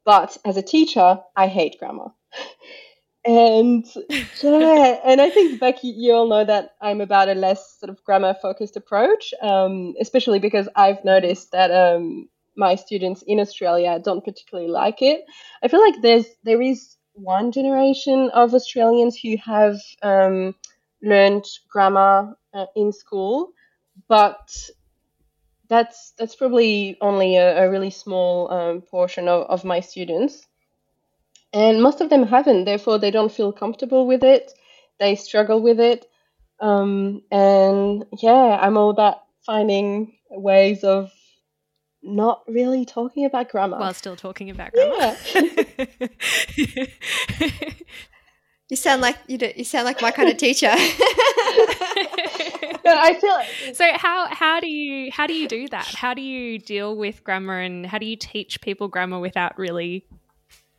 [0.05, 2.07] But as a teacher, I hate grammar.
[3.25, 3.85] and
[4.43, 8.03] yeah, and I think Becky, you all know that I'm about a less sort of
[8.03, 14.23] grammar focused approach, um, especially because I've noticed that um, my students in Australia don't
[14.23, 15.21] particularly like it.
[15.63, 20.53] I feel like there's there is one generation of Australians who have um,
[21.01, 23.53] learned grammar uh, in school,
[24.07, 24.55] but
[25.67, 30.45] that's that's probably only a, a really small um, portion of, of my students
[31.55, 34.51] and most of them haven't therefore they don't feel comfortable with it
[34.99, 36.05] they struggle with it
[36.59, 41.11] um, and yeah i'm all about finding ways of
[42.03, 46.85] not really talking about grammar while still talking about grammar yeah.
[48.69, 50.71] you sound like you, do, you sound like my kind of teacher
[52.87, 53.89] I feel like so.
[53.93, 55.85] How how do you how do you do that?
[55.85, 60.05] How do you deal with grammar and how do you teach people grammar without really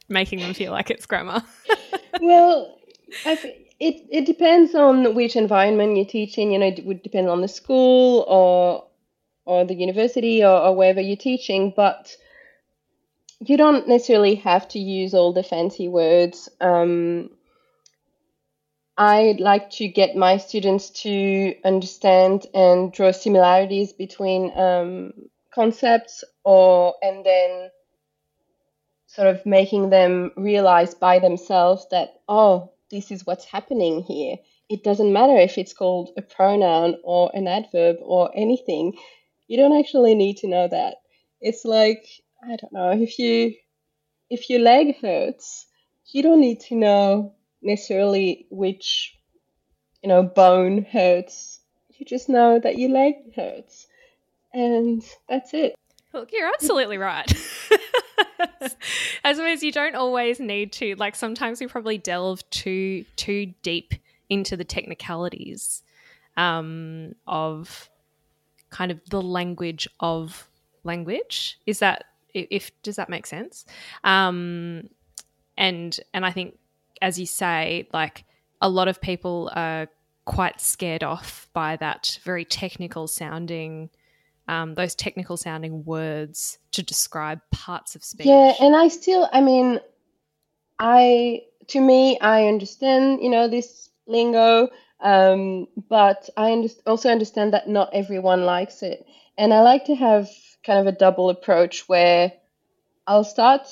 [0.09, 1.43] making them feel like it's grammar?
[2.21, 2.79] well,
[3.25, 6.53] I've, it it depends on which environment you're teaching.
[6.53, 8.87] You know, it would depend on the school or
[9.45, 12.17] or the university or, or wherever you're teaching, but
[13.41, 16.49] you don't necessarily have to use all the fancy words.
[16.61, 17.31] Um,
[18.99, 25.13] I like to get my students to understand and draw similarities between um,
[25.55, 27.71] concepts or and then
[29.17, 34.37] sort of making them realize by themselves that oh this is what's happening here.
[34.69, 38.93] It doesn't matter if it's called a pronoun or an adverb or anything.
[39.49, 40.97] You don't actually need to know that.
[41.41, 42.05] It's like,
[42.43, 43.55] I don't know, if you
[44.29, 45.67] if your leg hurts,
[46.13, 49.17] you don't need to know necessarily which
[50.03, 51.61] you know bone hurts.
[51.99, 53.87] You just know that your leg hurts.
[54.53, 55.75] And that's it.
[56.13, 57.27] Look, you're absolutely right.
[59.25, 60.95] I suppose you don't always need to.
[60.97, 63.95] Like sometimes we probably delve too too deep
[64.29, 65.83] into the technicalities
[66.37, 67.89] um, of
[68.71, 70.49] kind of the language of
[70.85, 71.59] language.
[71.67, 73.65] Is that if does that make sense?
[74.05, 74.89] Um,
[75.57, 76.59] and and I think,
[77.01, 78.25] as you say, like
[78.61, 79.89] a lot of people are
[80.25, 83.91] quite scared off by that very technical sounding
[84.49, 88.27] um, those technical sounding words to describe parts of speech.
[88.27, 89.81] Yeah, and I still, I mean,
[90.79, 94.69] I to me, I understand, you know, this lingo,
[95.01, 99.05] um, but I also understand that not everyone likes it,
[99.37, 100.29] and I like to have
[100.65, 102.33] kind of a double approach where
[103.07, 103.67] I'll start,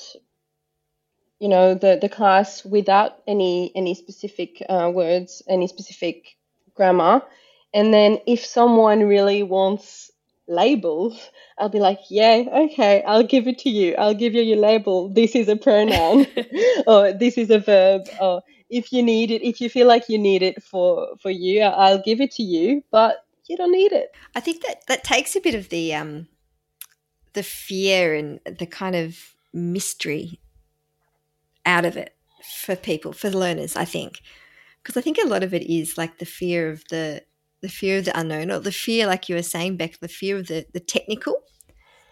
[1.39, 6.35] you know, the the class without any any specific uh, words, any specific
[6.73, 7.21] grammar,
[7.73, 10.11] and then if someone really wants
[10.47, 13.95] labels, I'll be like, yeah, okay, I'll give it to you.
[13.95, 15.09] I'll give you your label.
[15.09, 16.27] This is a pronoun
[16.87, 20.17] or this is a verb or if you need it, if you feel like you
[20.17, 24.11] need it for for you, I'll give it to you, but you don't need it.
[24.35, 26.27] I think that that takes a bit of the um
[27.33, 30.39] the fear and the kind of mystery
[31.65, 32.15] out of it
[32.63, 34.21] for people, for the learners, I think.
[34.81, 37.23] Because I think a lot of it is like the fear of the
[37.65, 40.37] the fear of the unknown or the fear like you were saying beck the fear
[40.37, 41.41] of the the technical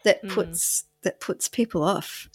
[0.04, 0.30] that mm.
[0.30, 2.28] puts that puts people off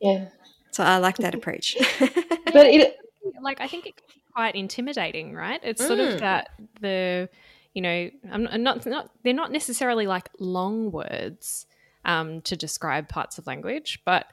[0.00, 0.24] yeah
[0.70, 2.16] so i like that approach but
[2.66, 2.96] it
[3.42, 4.02] like i think it's
[4.34, 5.86] quite intimidating right it's mm.
[5.86, 6.20] sort of mm.
[6.20, 6.48] that
[6.80, 7.28] the
[7.74, 11.66] you know i'm not not they're not necessarily like long words
[12.06, 14.26] um, to describe parts of language but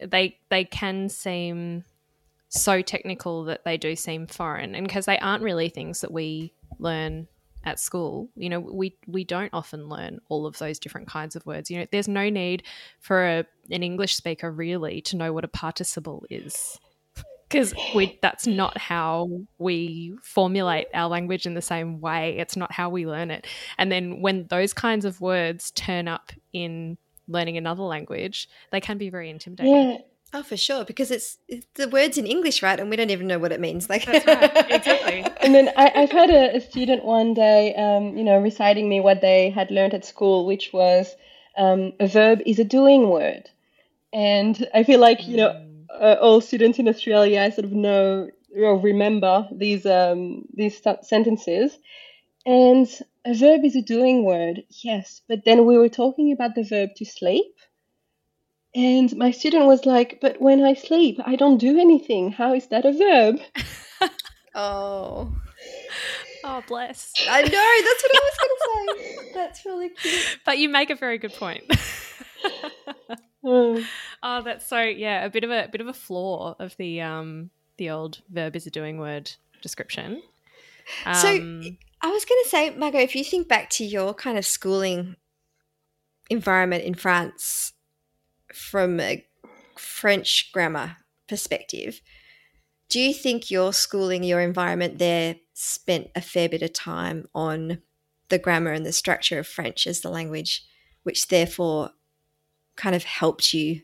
[0.00, 1.84] they they can seem
[2.48, 6.52] so technical that they do seem foreign and because they aren't really things that we
[6.78, 7.28] learn
[7.66, 11.44] at school you know we we don't often learn all of those different kinds of
[11.44, 11.70] words.
[11.70, 12.62] You know there's no need
[13.00, 16.78] for a, an english speaker really to know what a participle is
[17.48, 22.36] because we that's not how we formulate our language in the same way.
[22.38, 23.46] It's not how we learn it.
[23.78, 26.98] And then when those kinds of words turn up in
[27.28, 29.74] learning another language they can be very intimidating.
[29.74, 29.98] Yeah
[30.36, 32.78] Oh, for sure, because it's, it's, the words in English, right?
[32.78, 33.88] And we don't even know what it means.
[33.88, 34.70] Like, That's right.
[34.70, 35.24] exactly.
[35.40, 39.00] and then I, have had a, a, student one day, um, you know, reciting me
[39.00, 41.16] what they had learned at school, which was
[41.56, 43.48] um, a verb is a doing word,
[44.12, 45.86] and I feel like you know, mm.
[45.98, 51.78] uh, all students in Australia sort of know or remember these um, these sentences,
[52.44, 52.86] and
[53.24, 56.90] a verb is a doing word, yes, but then we were talking about the verb
[56.96, 57.56] to sleep
[58.76, 62.30] and my student was like, But when I sleep, I don't do anything.
[62.30, 63.40] How is that a verb?
[64.54, 65.32] oh.
[66.44, 67.12] Oh, bless.
[67.28, 67.48] I know.
[67.48, 69.32] That's what I was going to say.
[69.34, 70.38] That's really cute.
[70.44, 71.64] But you make a very good point.
[73.44, 73.82] oh,
[74.22, 77.50] that's so yeah, a bit of a, a bit of a flaw of the um
[77.78, 80.22] the old verb is a doing word description.
[81.04, 84.38] Um, so I was going to say, Margot, if you think back to your kind
[84.38, 85.16] of schooling
[86.30, 87.72] environment in France,
[88.56, 89.24] from a
[89.76, 90.96] French grammar
[91.28, 92.00] perspective,
[92.88, 97.82] do you think your schooling, your environment there spent a fair bit of time on
[98.28, 100.64] the grammar and the structure of French as the language,
[101.02, 101.90] which therefore
[102.76, 103.82] kind of helped you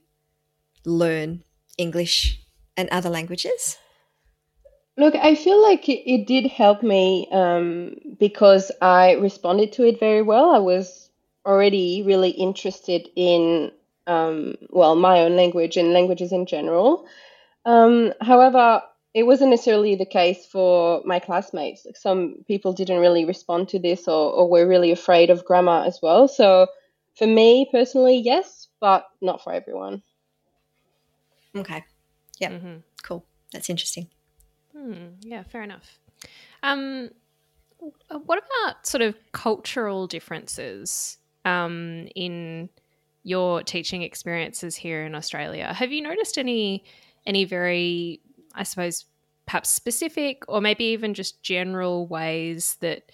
[0.85, 1.44] learn
[1.78, 2.40] English
[2.76, 3.76] and other languages?
[4.96, 9.98] Look, I feel like it, it did help me um, because I responded to it
[9.98, 10.50] very well.
[10.50, 11.11] I was
[11.46, 13.72] already really interested in
[14.06, 17.06] um, well, my own language and languages in general.
[17.64, 18.83] Um, however,
[19.14, 21.87] it wasn't necessarily the case for my classmates.
[21.94, 26.00] Some people didn't really respond to this or, or were really afraid of grammar as
[26.02, 26.29] well.
[26.29, 26.66] So
[27.16, 30.02] for me personally, yes, but not for everyone.
[31.54, 31.85] Okay.
[32.38, 32.52] Yeah.
[32.52, 32.77] Mm-hmm.
[33.02, 33.24] Cool.
[33.52, 34.08] That's interesting.
[34.77, 35.08] Hmm.
[35.20, 35.98] Yeah, fair enough.
[36.62, 37.10] Um,
[38.08, 42.70] what about sort of cultural differences um, in
[43.23, 45.73] your teaching experiences here in Australia.
[45.73, 46.85] Have you noticed any
[47.25, 48.20] any very,
[48.54, 49.04] I suppose,
[49.46, 53.12] perhaps specific or maybe even just general ways that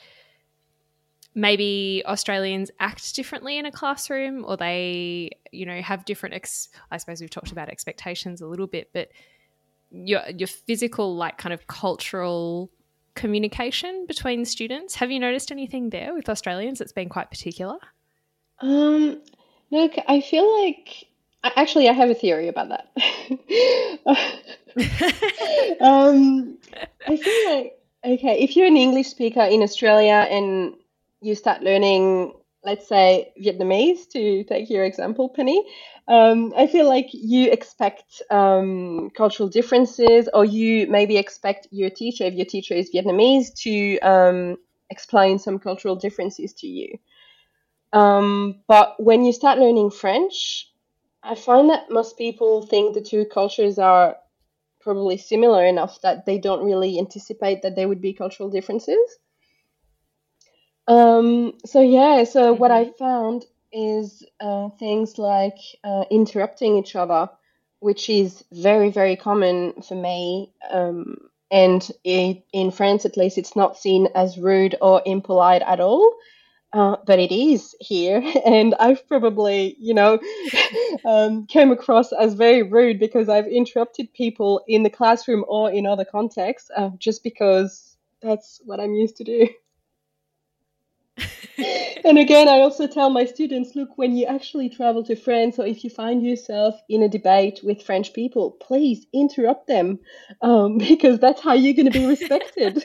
[1.35, 6.97] maybe Australians act differently in a classroom or they, you know, have different ex- I
[6.97, 9.09] suppose we've talked about expectations a little bit, but
[9.91, 12.71] your your physical like kind of cultural
[13.15, 14.95] communication between students.
[14.95, 17.79] Have you noticed anything there with Australians that's been quite particular?
[18.61, 19.23] Um,
[19.71, 21.07] look, I feel like
[21.45, 22.89] actually I have a theory about that.
[25.81, 26.59] um,
[27.07, 30.75] I feel like okay, if you're an English speaker in Australia and
[31.21, 32.33] you start learning,
[32.65, 35.65] let's say Vietnamese, to take your example, Penny,
[36.07, 42.25] um, I feel like you expect um, cultural differences, or you maybe expect your teacher,
[42.25, 44.57] if your teacher is Vietnamese, to um,
[44.91, 46.99] explain some cultural differences to you.
[47.93, 50.71] Um, but when you start learning French,
[51.23, 54.17] I find that most people think the two cultures are
[54.81, 59.19] probably similar enough that they don't really anticipate that there would be cultural differences.
[60.87, 62.61] Um, so yeah, so mm-hmm.
[62.61, 67.29] what I found is uh, things like uh, interrupting each other,
[67.81, 70.53] which is very very common for me.
[70.71, 71.19] Um,
[71.51, 76.15] and it, in France, at least, it's not seen as rude or impolite at all.
[76.73, 80.19] Uh, but it is here, and I've probably, you know,
[81.07, 85.87] um, came across as very rude because I've interrupted people in the classroom or in
[85.87, 89.49] other contexts, uh, just because that's what I'm used to do.
[92.05, 95.67] and again, I also tell my students look, when you actually travel to France or
[95.67, 99.99] if you find yourself in a debate with French people, please interrupt them
[100.43, 102.85] um, because that's how you're going to be respected.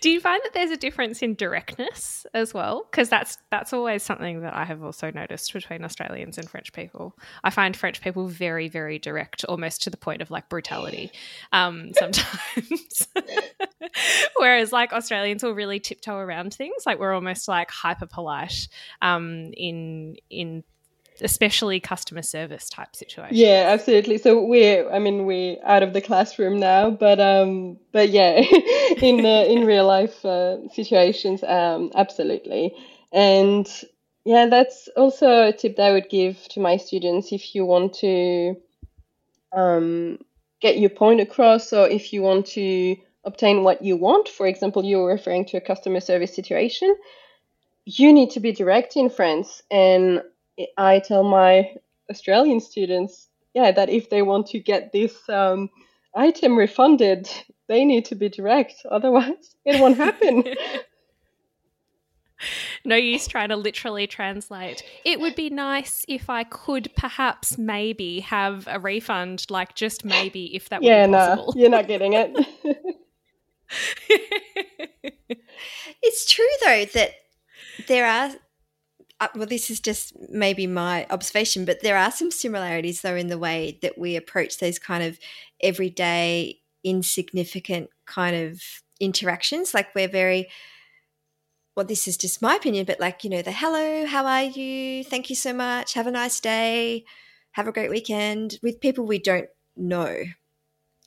[0.00, 2.86] Do you find that there's a difference in directness as well?
[2.90, 7.16] Because that's that's always something that I have also noticed between Australians and French people.
[7.44, 11.12] I find French people very, very direct, almost to the point of like brutality
[11.52, 13.08] um, sometimes.
[14.36, 16.84] Whereas like Australians will really tiptoe around things.
[16.86, 18.68] Like we're almost like hyper polite
[19.02, 20.64] um, in in
[21.22, 23.38] especially customer service type situations.
[23.38, 24.18] Yeah, absolutely.
[24.18, 28.40] So we're, I mean, we're out of the classroom now, but um, but yeah,
[29.02, 32.74] in uh, in real life uh, situations, um, absolutely.
[33.12, 33.68] And
[34.24, 37.94] yeah, that's also a tip that I would give to my students if you want
[37.94, 38.56] to
[39.52, 40.18] um,
[40.60, 44.28] get your point across, or if you want to obtain what you want.
[44.28, 46.94] For example, you were referring to a customer service situation.
[47.84, 50.22] You need to be direct in France and
[50.76, 51.74] I tell my
[52.10, 55.70] Australian students, yeah, that if they want to get this um,
[56.14, 57.28] item refunded,
[57.68, 58.74] they need to be direct.
[58.90, 60.44] Otherwise, it won't happen.
[62.84, 64.82] no use trying to literally translate.
[65.04, 70.54] It would be nice if I could perhaps maybe have a refund, like just maybe
[70.54, 71.52] if that yeah, would be possible.
[71.54, 72.46] No, you're not getting it.
[76.02, 77.12] it's true though that
[77.86, 78.32] there are
[79.20, 83.28] uh, well, this is just maybe my observation, but there are some similarities though in
[83.28, 85.18] the way that we approach those kind of
[85.62, 88.62] everyday, insignificant kind of
[88.98, 89.74] interactions.
[89.74, 90.48] Like we're very,
[91.76, 95.04] well, this is just my opinion, but like, you know, the hello, how are you?
[95.04, 95.94] Thank you so much.
[95.94, 97.04] Have a nice day.
[97.52, 100.24] Have a great weekend with people we don't know.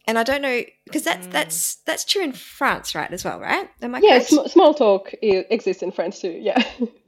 [0.05, 1.32] And I don't know because that's mm.
[1.32, 3.09] that's that's true in France, right?
[3.09, 3.70] As well, right?
[3.82, 6.38] Am I yeah, sm- small talk exists in France too.
[6.41, 6.61] Yeah.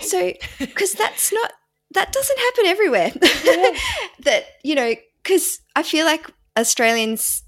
[0.00, 1.52] so because that's not
[1.92, 3.12] that doesn't happen everywhere.
[3.44, 3.78] Yeah.
[4.20, 7.42] that you know because i feel like australians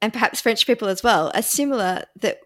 [0.00, 2.38] and perhaps french people as well are similar that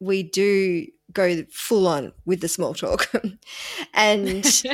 [0.00, 3.10] we do go full on with the small talk.
[3.94, 4.64] And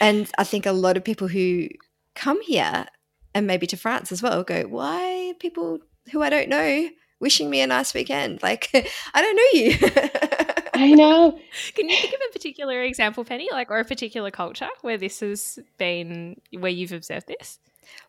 [0.00, 1.68] and i think a lot of people who
[2.14, 2.86] come here
[3.34, 5.78] and maybe to france as well go why people
[6.10, 6.88] who i don't know
[7.20, 8.42] wishing me a nice weekend?
[8.42, 8.68] Like
[9.14, 10.10] i don't know you
[10.74, 11.38] I know.
[11.74, 15.20] Can you think of a particular example, Penny, like or a particular culture where this
[15.20, 17.58] has been where you've observed this?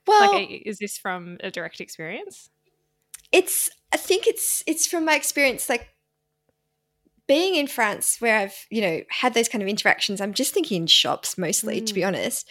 [0.07, 2.49] Well, like, is this from a direct experience?
[3.31, 3.69] It's.
[3.91, 4.63] I think it's.
[4.65, 5.89] It's from my experience, like
[7.27, 10.21] being in France, where I've you know had those kind of interactions.
[10.21, 11.85] I'm just thinking in shops mostly, mm.
[11.85, 12.07] to be mm.
[12.07, 12.49] honest,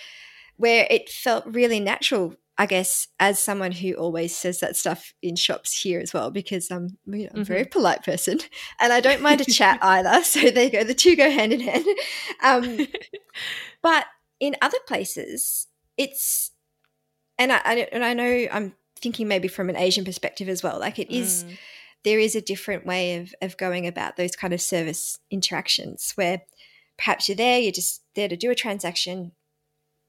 [0.57, 5.37] where it felt really natural I guess as someone who always says that stuff in
[5.37, 7.71] shops here as well, because I'm, you know, I'm a very mm-hmm.
[7.71, 8.41] polite person
[8.81, 10.23] and I don't mind a chat either.
[10.23, 11.87] So there you go, the two go hand in hand.
[12.45, 12.87] Um,
[13.83, 14.07] but
[14.39, 16.51] in other places, it's,
[17.39, 20.79] and I, and I know I'm thinking maybe from an Asian perspective as well.
[20.79, 21.59] Like it is, mm.
[22.05, 26.43] there is a different way of of going about those kind of service interactions where
[26.97, 29.33] perhaps you're there, you're just there to do a transaction.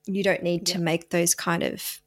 [0.06, 2.02] You don't need to make those kind of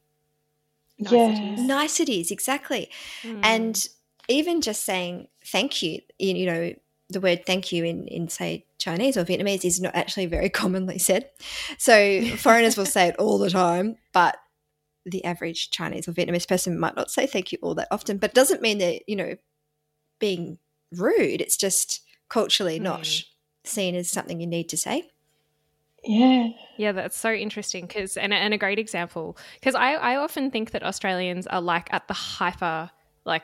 [0.99, 1.59] niceties.
[1.59, 1.65] Yeah.
[1.65, 2.89] Niceties, exactly.
[3.23, 3.39] Mm.
[3.43, 3.87] And
[4.27, 6.73] even just saying thank you, you know,
[7.09, 10.99] the word thank you in, in say Chinese or Vietnamese is not actually very commonly
[10.99, 11.29] said.
[11.77, 14.37] So foreigners will say it all the time, but
[15.05, 18.33] the average Chinese or Vietnamese person might not say thank you all that often, but
[18.33, 19.35] doesn't mean they're, you know,
[20.19, 20.57] being
[20.91, 21.41] rude.
[21.41, 22.83] It's just culturally mm.
[22.83, 23.23] not
[23.63, 25.09] seen as something you need to say.
[26.07, 26.49] Yeah.
[26.77, 30.71] Yeah, that's so interesting because and, and a great example because I, I often think
[30.71, 32.89] that Australians are like at the hyper
[33.25, 33.43] like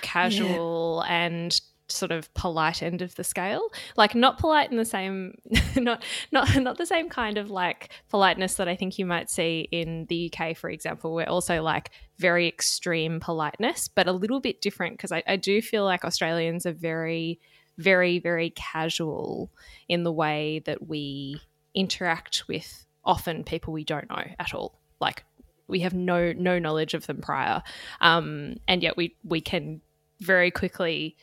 [0.00, 1.14] casual yeah.
[1.14, 5.34] and sort of polite end of the scale like not polite in the same
[5.76, 9.68] not not not the same kind of like politeness that i think you might see
[9.70, 14.62] in the uk for example we're also like very extreme politeness but a little bit
[14.62, 17.38] different because I, I do feel like australians are very
[17.76, 19.50] very very casual
[19.88, 21.42] in the way that we
[21.74, 25.24] interact with often people we don't know at all like
[25.66, 27.62] we have no no knowledge of them prior
[28.00, 29.80] um, and yet we we can
[30.20, 31.16] very quickly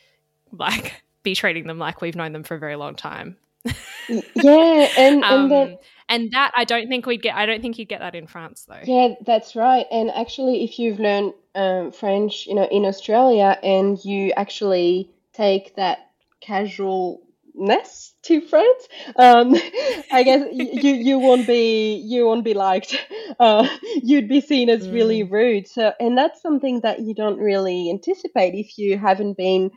[0.52, 3.36] like be treating them like we've known them for a very long time.
[4.08, 5.78] yeah, and um, and, then,
[6.08, 7.34] and that I don't think we'd get.
[7.36, 8.80] I don't think you'd get that in France though.
[8.84, 9.86] Yeah, that's right.
[9.90, 15.76] And actually, if you've learned um, French, you know, in Australia, and you actually take
[15.76, 16.10] that
[17.52, 19.54] casualness to France, um,
[20.12, 22.96] I guess you you won't be you won't be liked.
[23.38, 23.68] Uh,
[24.02, 25.30] you'd be seen as really mm.
[25.30, 25.68] rude.
[25.68, 29.70] So, and that's something that you don't really anticipate if you haven't been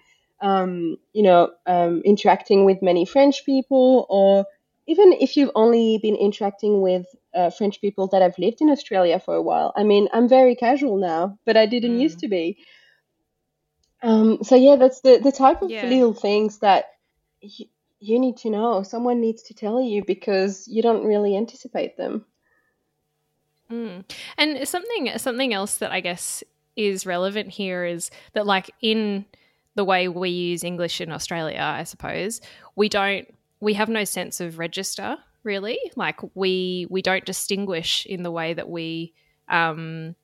[0.44, 4.46] um, you know, um, interacting with many French people, or
[4.88, 9.20] even if you've only been interacting with uh, French people that have lived in Australia
[9.20, 9.74] for a while.
[9.78, 12.02] I mean, I'm very casual now, but I didn't mm.
[12.02, 12.58] used to be.
[14.02, 15.86] Um, so yeah, that's the the type of yeah.
[15.86, 16.88] little things that
[17.44, 17.68] y-
[18.00, 18.84] you need to know.
[18.84, 22.26] Someone needs to tell you because you don't really anticipate them.
[23.72, 24.04] Mm.
[24.38, 26.44] And something something else that I guess
[26.76, 29.26] is relevant here is that like in
[29.76, 32.42] the way we use English in Australia, I suppose,
[32.76, 33.28] we don't
[33.60, 35.80] we have no sense of register really.
[35.96, 39.14] Like we we don't distinguish in the way that we
[39.48, 40.16] um,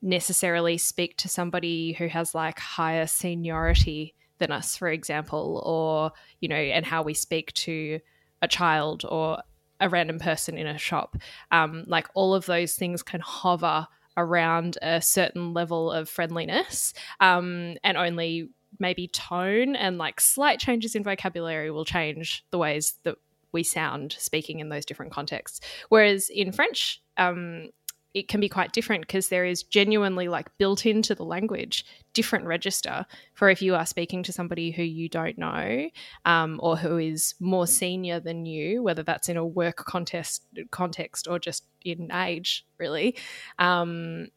[0.00, 6.48] necessarily speak to somebody who has like higher seniority than us, for example, or you
[6.48, 8.00] know, and how we speak to
[8.42, 9.42] a child or
[9.80, 11.16] a random person in a shop.
[11.50, 13.86] Um, like all of those things can hover
[14.16, 20.94] around a certain level of friendliness um, and only maybe tone and like slight changes
[20.94, 23.16] in vocabulary will change the ways that
[23.52, 25.60] we sound speaking in those different contexts.
[25.88, 27.70] Whereas in French, um,
[28.14, 31.84] it can be quite different because there is genuinely like built into the language
[32.14, 35.88] different register for if you are speaking to somebody who you don't know
[36.24, 41.28] um, or who is more senior than you whether that's in a work contest context
[41.28, 43.16] or just in age really.
[43.58, 44.28] Um,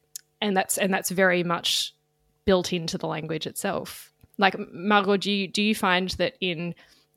[0.42, 1.96] and that's and that's very much
[2.46, 4.12] built into the language itself.
[4.38, 6.74] Like Margot, do you do you find that in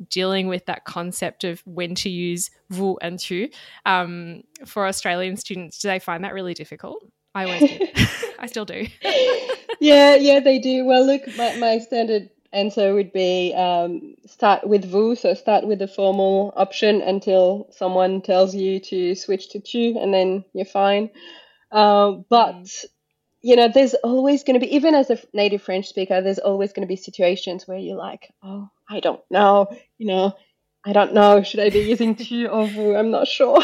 [0.09, 3.49] dealing with that concept of when to use vous and tu
[3.87, 7.05] um, for Australian students, do they find that really difficult?
[7.35, 7.91] I always did.
[8.39, 8.87] I still do.
[9.81, 10.85] yeah, yeah, they do.
[10.85, 15.81] Well, look, my, my standard answer would be um, start with vous, so start with
[15.81, 21.11] the formal option until someone tells you to switch to tu, and then you're fine.
[21.73, 22.85] Uh, but mm
[23.45, 26.73] you know, there's always going to be, even as a native French speaker, there's always
[26.73, 29.69] going to be situations where you're like, oh, I don't know,
[29.99, 30.33] you know,
[30.83, 32.97] I don't know, should I be using tu or vous?
[32.97, 33.63] I'm not sure.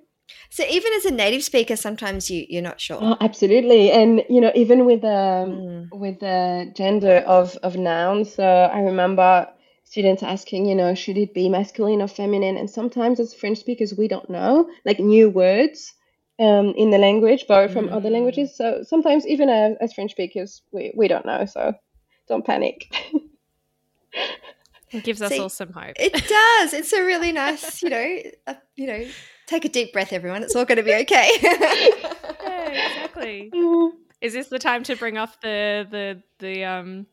[0.50, 2.98] so even as a native speaker, sometimes you you're not sure.
[3.02, 5.88] Oh, absolutely, and you know, even with um mm.
[5.92, 8.32] with the gender of of nouns.
[8.34, 9.46] So I remember
[9.84, 12.56] students asking, you know, should it be masculine or feminine?
[12.56, 15.92] And sometimes as French speakers, we don't know, like new words
[16.38, 17.92] um, in the language, borrowed from mm.
[17.92, 18.56] other languages.
[18.56, 21.44] So sometimes, even as, as French speakers, we, we don't know.
[21.46, 21.74] So
[22.28, 22.92] don't panic.
[24.90, 25.96] it gives us See, all some hope.
[25.96, 26.74] It does.
[26.74, 29.06] It's a really nice, you know, uh, you know,
[29.46, 30.42] take a deep breath, everyone.
[30.42, 31.30] It's all going to be okay.
[31.42, 33.50] yeah, exactly.
[34.20, 37.06] Is this the time to bring off the the the um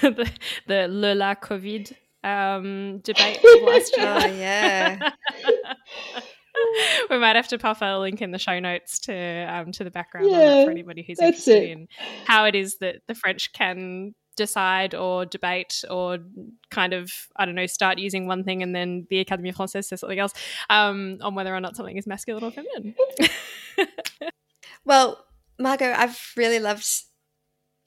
[0.00, 0.28] the
[0.66, 1.92] the le la COVID
[2.24, 4.18] um debate last year?
[4.20, 5.10] Oh yeah.
[7.10, 9.90] we might have to pop a link in the show notes to um, to the
[9.90, 11.70] background yeah, for anybody who's interested it.
[11.70, 11.88] in
[12.24, 16.18] how it is that the French can decide or debate or
[16.70, 20.00] kind of I don't know start using one thing and then the Académie Française says
[20.00, 20.32] something else
[20.70, 22.94] um, on whether or not something is masculine or feminine.
[24.84, 25.24] well,
[25.58, 26.86] Margot, I've really loved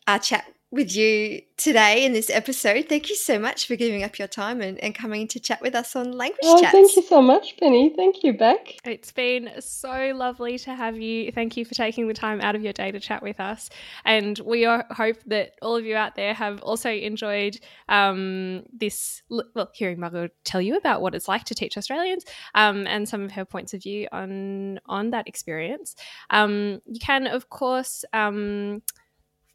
[0.07, 2.88] our chat with you today in this episode.
[2.89, 5.76] Thank you so much for giving up your time and, and coming to chat with
[5.76, 6.71] us on Language oh, Chats.
[6.71, 7.93] Thank you so much, Penny.
[7.95, 8.76] Thank you, Beck.
[8.84, 11.32] It's been so lovely to have you.
[11.32, 13.69] Thank you for taking the time out of your day to chat with us.
[14.03, 19.69] And we hope that all of you out there have also enjoyed um, this, well,
[19.76, 23.32] hearing Margot tell you about what it's like to teach Australians um, and some of
[23.34, 25.95] her points of view on, on that experience.
[26.32, 28.82] Um, you can, of course, um,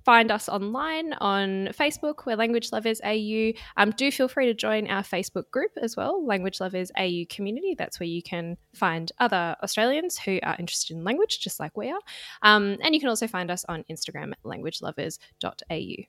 [0.09, 2.25] find us online on Facebook.
[2.25, 3.53] We're Language Lovers AU.
[3.77, 7.75] Um, do feel free to join our Facebook group as well, Language Lovers AU Community.
[7.77, 11.91] That's where you can find other Australians who are interested in language, just like we
[11.91, 12.01] are.
[12.41, 16.05] Um, and you can also find us on Instagram at languagelovers.au.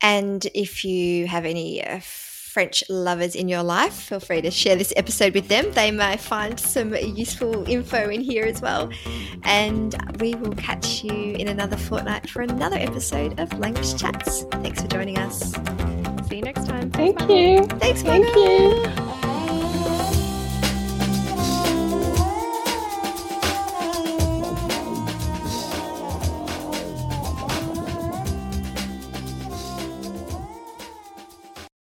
[0.00, 2.00] And if you have any uh,
[2.58, 5.70] French lovers in your life, feel free to share this episode with them.
[5.74, 8.90] They may find some useful info in here as well.
[9.44, 14.42] And we will catch you in another fortnight for another episode of Language Chats.
[14.50, 15.52] Thanks for joining us.
[16.28, 16.90] See you next time.
[16.90, 17.78] Thank Thanks, you.
[17.78, 19.37] Thanks, Thank you.